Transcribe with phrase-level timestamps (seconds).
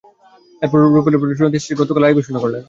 [0.61, 2.59] এরপর রুলের ওপর চূড়ান্ত শুনানি শেষে গতকাল রায় ঘোষণা করলেন আদালত।